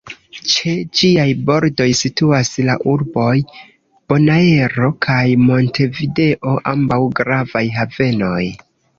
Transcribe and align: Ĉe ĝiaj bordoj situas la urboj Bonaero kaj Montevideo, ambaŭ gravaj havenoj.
Ĉe 0.51 0.71
ĝiaj 0.99 1.25
bordoj 1.49 1.85
situas 1.97 2.49
la 2.69 2.75
urboj 2.93 3.33
Bonaero 4.13 4.89
kaj 5.07 5.19
Montevideo, 5.49 6.55
ambaŭ 6.73 6.99
gravaj 7.21 7.63
havenoj. 7.77 8.39